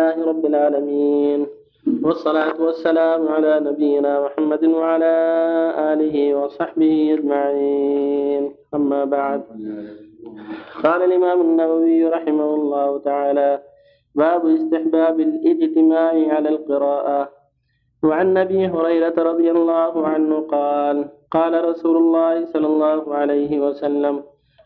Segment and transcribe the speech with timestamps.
[0.00, 1.40] لله رب العالمين.
[2.04, 5.14] والصلاة والسلام على نبينا محمد وعلى
[5.92, 8.42] آله وصحبه أجمعين.
[8.74, 9.40] أما بعد.
[10.84, 13.50] قال الإمام النووي رحمه الله تعالى
[14.14, 17.20] باب استحباب الاجتماع على القراءة.
[18.02, 20.96] وعن أبي هريرة رضي الله عنه قال
[21.30, 24.22] قال رسول الله صلى الله عليه وسلم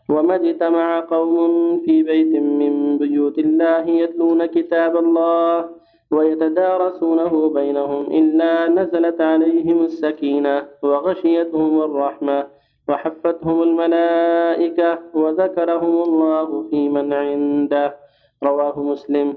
[0.09, 5.69] وما اجتمع قوم في بيت من بيوت الله يتلون كتاب الله
[6.11, 12.47] ويتدارسونه بينهم إلا نزلت عليهم السكينة وغشيتهم الرحمة
[12.89, 17.95] وحفتهم الملائكة وذكرهم الله في من عنده.
[18.43, 19.33] رواه مسلم.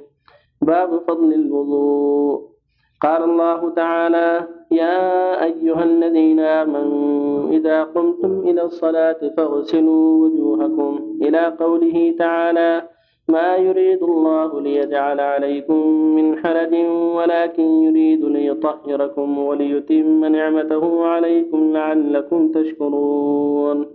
[0.62, 2.42] باب فضل الوضوء.
[3.02, 12.14] قال الله تعالى يا أيها الذين آمنوا إذا قمتم إلى الصلاة فاغسلوا وجوهكم إلى قوله
[12.18, 12.88] تعالى
[13.28, 15.86] ما يريد الله ليجعل عليكم
[16.16, 16.74] من حرج
[17.16, 23.86] ولكن يريد ليطهركم وليتم نعمته عليكم لعلكم تشكرون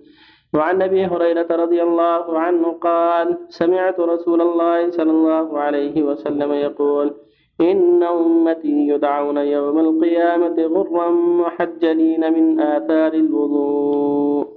[0.54, 7.14] وعن أبي هريرة رضي الله عنه قال سمعت رسول الله صلى الله عليه وسلم يقول
[7.62, 14.48] إن أمتي يدعون يوم القيامة غرا محجلين من آثار الوضوء.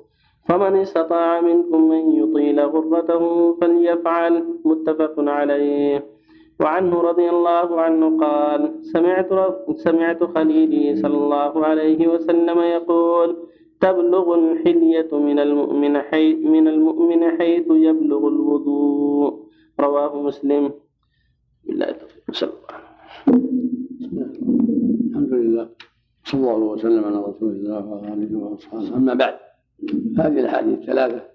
[0.48, 6.05] فمن استطاع منكم من يطيل غرته فليفعل متفق عليه.
[6.61, 9.28] وعنه رضي الله عنه قال سمعت
[9.74, 13.36] سمعت خليلي صلى الله عليه وسلم يقول
[13.80, 19.33] تبلغ الحلية من المؤمن حيث من المؤمن حيث يبلغ الوضوء.
[19.80, 20.86] رواه مسلم.
[21.67, 21.97] بالله
[22.33, 22.81] صلى الله.
[25.11, 25.69] الحمد لله.
[26.25, 28.97] صلى الله وسلم على رسول الله وعلى آله وأصحابه.
[28.97, 29.39] أما بعد
[30.19, 31.28] هذه الأحاديث الثلاثة.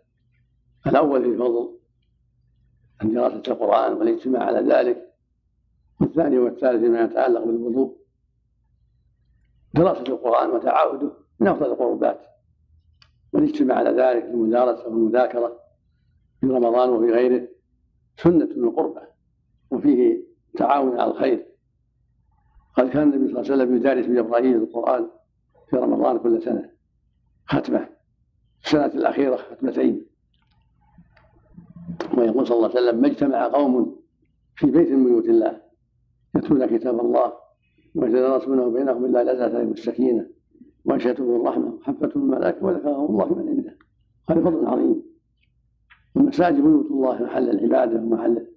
[0.88, 1.80] الأول في فضل
[3.02, 5.14] عن دراسة القرآن والاجتماع على ذلك
[6.02, 7.98] والثاني والثالث فيما يتعلق بالوضوء.
[9.74, 12.22] دراسة القرآن وتعاهده من أفضل القربات.
[13.34, 15.60] والاجتماع على ذلك في المدارسة والمذاكرة
[16.42, 17.48] في رمضان وفي غيره
[18.18, 19.02] سنة من قربة.
[19.72, 21.46] وفيه تعاون على الخير.
[22.78, 25.08] قد كان النبي صلى الله عليه وسلم يدارس بجبرائيل القرآن
[25.70, 26.70] في رمضان كل سنة.
[27.46, 27.90] ختمة.
[28.66, 30.06] السنة الأخيرة ختمتين.
[32.18, 34.02] ويقول صلى الله عليه وسلم ما اجتمع قوم
[34.56, 35.62] في بيت من بيوت الله
[36.36, 37.34] يتلون كتاب الله
[37.96, 40.30] ويتدارسونه بينهم إلا نزلت عليهم السكينة
[40.86, 43.78] وأنشأتهم الرحمة وحفتهم الملائكة وذكرهم الله من عنده.
[44.30, 45.04] هذا فضل عظيم.
[46.16, 48.48] والمساجد بيوت الله محل العبادة ومحل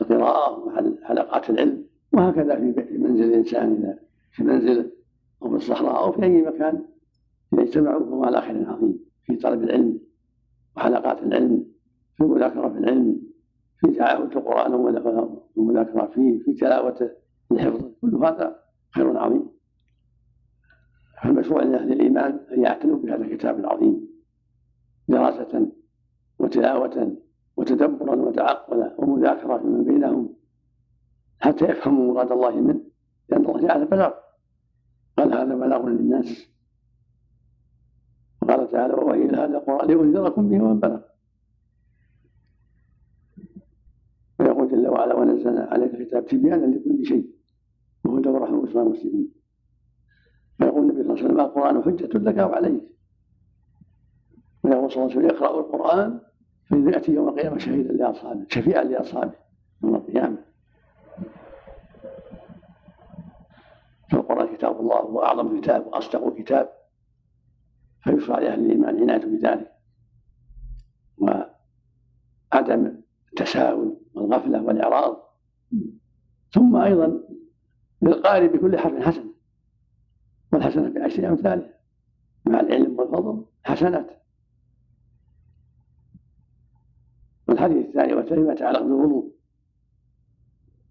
[0.00, 3.98] القراءة ومحل حلقات العلم وهكذا في منزل الإنسان إذا
[4.32, 4.90] في منزله
[5.42, 6.84] أو في الصحراء أو في أي مكان
[7.52, 10.00] إذا اجتمعوا فهو على خير عظيم في طلب العلم
[10.76, 11.66] وحلقات العلم
[12.16, 13.22] في المذاكرة في العلم
[13.80, 17.10] في تعاهد القرآن والمذاكرة فيه في تلاوته
[17.50, 18.62] لحفظه كل هذا
[18.94, 19.48] خير عظيم.
[21.22, 24.08] فالمشروع لأهل الإيمان أن يعتنوا بهذا الكتاب العظيم
[25.08, 25.72] دراسة
[26.38, 27.16] وتلاوة
[27.56, 30.34] وتدبرا وتعقلا ومذاكرة فيما بينهم
[31.40, 32.80] حتى يفهموا مراد الله منه
[33.28, 34.10] لأن الله تعالى بلغ.
[35.18, 36.48] قال هذا بلاغ للناس.
[38.42, 41.00] وقال تعالى ووحي هذا القرآن لينذركم به ومن بلغ.
[44.40, 47.30] ويقول جل وعلا ونزلنا عليك الكتاب تبيانا لكل شيء
[48.04, 49.32] وهدى ورحمة وبشرى المسلمين.
[50.60, 52.82] ويقول النبي صلى الله عليه وسلم القرآن حجة لك وعليك.
[54.64, 56.20] ويقول صلى الله عليه وسلم اقرأوا القرآن
[56.70, 59.32] فإذا يأتي يوم القيامة شهيدا لأصحابه شفيعا لأصحابه
[59.82, 60.38] يوم القيامة.
[64.10, 66.72] فالقرآن كتاب الله هو أعظم كتاب وأصدق كتاب.
[68.00, 69.72] فيشرع لأهل الإيمان العناية بذلك.
[71.18, 75.38] وعدم التساهل والغفلة والإعراض.
[76.52, 77.20] ثم أيضا
[78.02, 79.32] للقارئ بكل حرف حسنة.
[80.52, 81.74] والحسنة بعشر أمثالها.
[82.46, 84.21] مع العلم والفضل حسنات.
[87.62, 89.32] والحديث الثاني والثاني ما يتعلق بالوضوء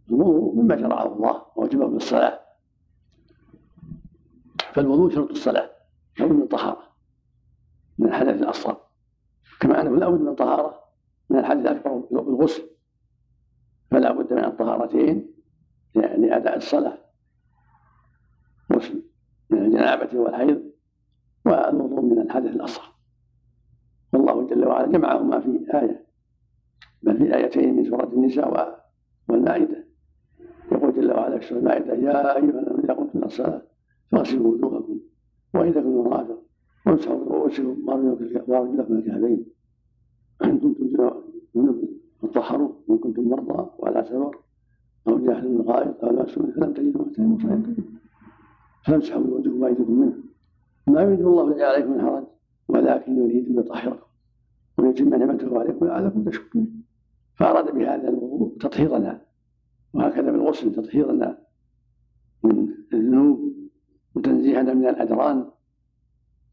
[0.09, 2.39] الوضوء مما شرعه الله ووجبه بالصلاة
[4.73, 5.69] فالوضوء شرط الصلاة
[6.19, 6.91] لابد من طهارة
[7.99, 8.77] من الحدث الأصغر.
[9.59, 10.83] كما أنه لا بد من طهارة
[11.29, 12.63] من الحدث الأكبر بالغسل.
[13.91, 15.33] فلا بد من الطهارتين
[15.95, 16.97] لأداء الصلاة.
[18.73, 19.03] غسل
[19.49, 20.71] من الجنابة والحيض
[21.45, 22.93] والوضوء من الحدث الأصغر.
[24.13, 26.10] والله جل وعلا جمعهما في آية.
[27.03, 28.85] بل في آيتين من سورة النساء
[29.29, 29.85] والمائدة.
[30.71, 33.61] يقول جل وعلا في سورة المائدة يا أيها الذين قمتم إلى الصلاة
[34.11, 34.99] فاغسلوا وجوهكم
[35.53, 36.41] وإذا كنتم مرافق
[36.85, 37.83] وامسحوا برؤوسكم
[38.47, 39.45] وأرجلكم الكعبين
[40.43, 40.87] إن كنتم
[42.21, 44.37] تطهروا إن كنتم مرضى وعلى سفر
[45.07, 47.37] أو جاهل من غائط أو لمس فلم تجدوا ماء تيمموا
[48.85, 50.17] فامسحوا بوجهكم وأيديكم منه.
[50.87, 52.23] ما يريد الله ليجعل عليكم من حرج
[52.67, 54.05] ولكن يريد أن يطهركم
[54.77, 56.83] ويتم نعمته عليكم لعلكم تشكرون.
[57.41, 59.21] فأراد بهذا الوضوء تطهيرنا
[59.93, 61.37] وهكذا بالغسل تطهيرنا.
[62.43, 63.53] من الذنوب
[64.15, 65.51] وتنزيهنا من الأدران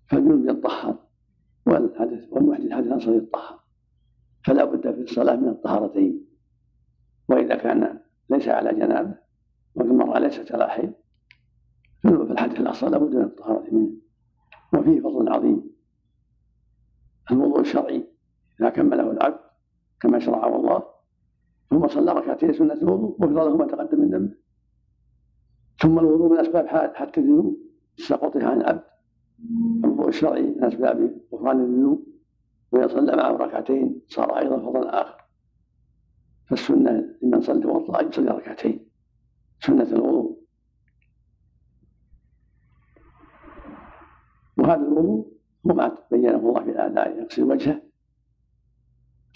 [0.06, 0.98] فالجنوب يطهر
[1.66, 3.60] والحدث والمحدث حدث أصغر يطهر
[4.46, 6.26] فلا بد في الصلاة من الطهارتين.
[7.28, 8.00] وإذا كان
[8.30, 9.14] ليس على جنابه
[9.74, 10.92] والمرأة ليست على حيض
[12.02, 13.90] فالحدث الأصغر لابد من الطهارة منه.
[14.74, 15.70] وفيه فضل عظيم.
[17.30, 18.06] الوضوء الشرعي
[18.60, 19.47] إذا كمله العبد
[20.00, 20.82] كما شرعه الله.
[21.70, 24.34] ثم صلى ركعتين سنة الوضوء غفر له ما تقدم من ذنبه.
[25.78, 27.56] ثم الوضوء من أسباب حتى الذنوب
[27.96, 28.84] سقطها عن العبد.
[29.84, 32.06] الوضوء الشرعي من أسباب غفران الذنوب.
[32.72, 35.24] وإذا صلى معه ركعتين صار أيضا فضلا آخر.
[36.46, 38.88] فالسنة لمن صلى توضأ أن يصلي ركعتين.
[39.60, 40.38] سنة الوضوء.
[44.58, 47.87] وهذا الوضوء هو ما بينه الله في الآلاء يغسل وجهه.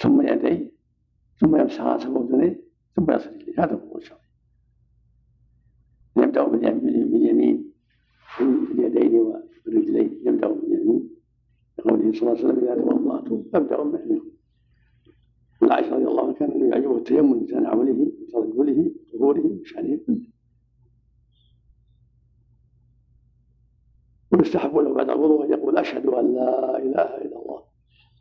[0.02, 0.72] ثم يديه
[1.40, 2.62] ثم يمسح رأسه واذنيه
[2.96, 3.54] ثم يصل إليه.
[3.58, 4.19] هذا هو الشرع.
[6.16, 7.72] يبدأ باليمين
[8.37, 10.20] في اليدين والرجلين.
[10.26, 11.10] يبدأ باليمين
[11.78, 14.32] لقوله صلى الله عليه وسلم إذا توضاتم فابدأوا باليمين
[15.62, 20.26] عن عائشة رضي الله عنها كان يعجبه التيمم بتناوله وترجله وظهوره بشانه كله
[24.32, 27.42] ويستحب له بعد الوضوء أن يقول أشهد أن لا إله إلا الله.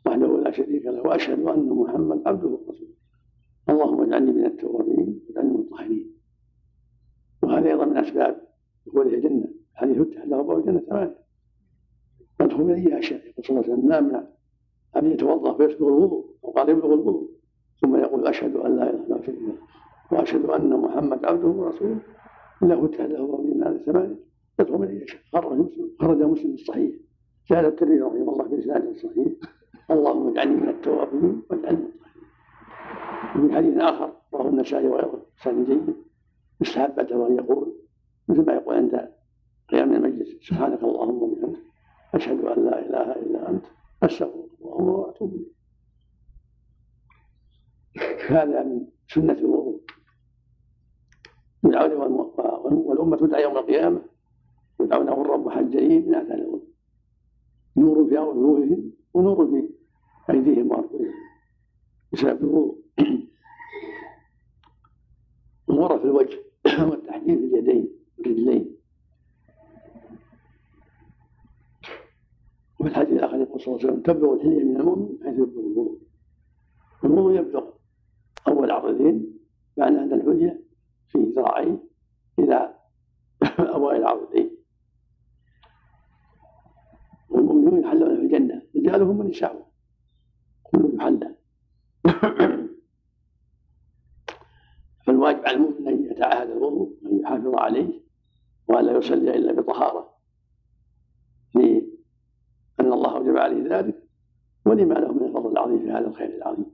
[0.06, 2.92] وحده لا شريك له وأشهد أن محمد عبده ورسوله.
[3.68, 6.12] اللهم اجعلني من التوابين واجعلني من المطهرين
[7.42, 8.40] وهذا أيضا من أسباب
[8.86, 9.48] دخوله الجنة.
[9.72, 11.18] الحديث يفتح له ابواب الجنة ثمانيه
[12.40, 14.26] يدخل من اي اشياء يقول صلى الله عليه وسلم ما من
[14.96, 17.30] أن يتوضأ فيسبغ الوضوء أو قال يبلغ الوضوء؟
[17.80, 19.56] ثم يقول أشهد أن لا إله إلا الله
[20.12, 21.98] وأشهد أن محمد عبده ورسوله.
[22.62, 24.16] الا فتح له ابواب الجنة ثمانيه
[24.60, 26.94] يدخل من اي شيء خرج مسلم خرج مسلم الصحيح.
[27.50, 29.32] جاء الترمذي رحمه الله في اسناده صحيح.
[29.90, 31.88] اللهم اجعلني من التوابين واجعلني
[33.36, 35.96] وفي حديث اخر رواه النسائي وغيره سند جيد
[36.60, 37.74] يستحب ان يقول
[38.28, 39.08] مثل ما يقول عند
[39.68, 40.28] قيام المجلس.
[40.48, 41.58] سبحانك اللهم وبحمدك
[42.14, 43.64] أشهد أن لا إله إلا أنت
[44.02, 45.52] أستغفرك اللهم وأتوب إليك.
[48.30, 49.82] هذا من سنة الوضوء.
[51.62, 54.02] والأمة تدعى يوم القيامة
[54.80, 56.68] يدعون غرا محجلين من أثار الوضوء
[57.76, 59.68] نور في وجوههم ونور في
[60.32, 61.14] أيديهم وأرجلهم
[62.24, 62.78] الوضوء
[65.70, 66.38] الغرة في الوجه
[66.90, 67.88] والتحجيل في اليدين
[68.18, 68.76] والرجلين
[72.80, 75.98] وفي الحديث الآخر يقول صلى الله عليه وسلم تبلغ الحلية من المؤمن حيث يبلغ الوضوء
[77.04, 77.64] الوضوء يبلغ
[78.48, 79.38] أول عضدين
[79.76, 80.62] معنى أن الحلية
[81.08, 81.78] في ذراعيه
[82.38, 82.74] إلى
[83.58, 84.50] أوائل العضدين
[87.28, 88.51] والمؤمنون يحلون في الجنة
[88.82, 89.64] رجالهم ونساؤهم
[90.62, 91.34] كلهم يحلى
[95.06, 98.02] فالواجب على المؤمن أن يتعاهد الوضوء وأن يحافظ عليه
[98.68, 100.14] وأن لا يصلي إلا بطهارة.
[101.54, 104.08] لأن الله أوجب عليه ذلك
[104.66, 106.72] ولما له من الفضل العظيم في هذا الخير العظيم.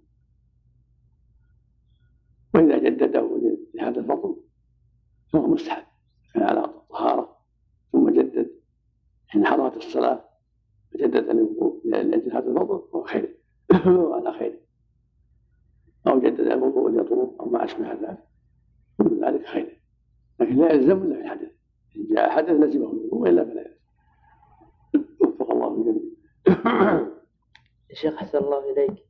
[2.54, 3.40] وإذا جدده
[3.74, 4.36] لهذا الفضل
[5.32, 5.84] فهو مستحب.
[6.34, 7.36] كان على طهارة
[7.92, 8.50] ثم جدد.
[9.26, 10.27] حين حضرت الصلاة
[10.98, 13.34] فجدد الوضوء لأجل هذا الفضل فهو خير
[14.14, 14.58] على خير
[16.06, 18.18] أو جدد الوضوء ليطوف أو ما أشبه ذلك
[18.98, 19.80] كل ذلك خير
[20.40, 21.50] لكن لا يلزم إلا في الحدث
[21.96, 23.60] إن جاء حدث لزمه الوضوء وإلا فلا
[24.94, 27.06] يلزم وفق الله الجميع
[27.92, 29.04] شيخ أحسن الله إليك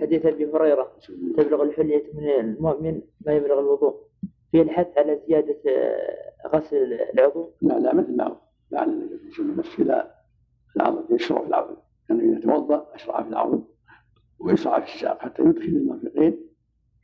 [0.00, 0.92] حديث أبي هريرة
[1.36, 3.94] تبلغ الحلية من المؤمن ما يبلغ الوضوء
[4.52, 8.36] في الحث على زيادة آه، غسل العضو لا لا مثل ما
[8.70, 10.13] معنى النبي صلى الله عليه وسلم
[10.76, 11.76] العضد يشرع في العضد
[12.08, 13.64] كان يعني توضأ أشرع في العضد
[14.38, 16.40] ويسعى في الساق حتى يدخل المرفقين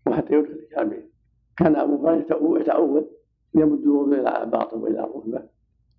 [0.07, 1.11] وحتى يدخل الكعبين
[1.57, 3.11] كان أبو هريرة يتأول
[3.55, 5.49] يمد الوضوء إلى باطن وإلى الركبة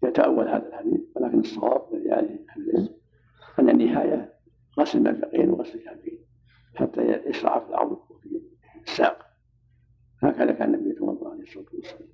[0.03, 2.89] يتأول هذا الحديث ولكن الصواب الذي عليه أهل العلم
[3.59, 4.33] أن النهاية
[4.79, 6.19] غسل المرفقين وغسل الكعبين
[6.75, 8.41] حتى يشرع في العضد وفي
[8.87, 9.25] الساق
[10.23, 11.41] هكذا كان النبي الله عليه
[11.79, 12.07] وسلم.